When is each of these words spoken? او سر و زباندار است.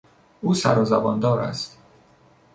او 0.41 0.53
سر 0.55 0.79
و 0.79 0.85
زباندار 0.85 1.39
است. 1.39 1.77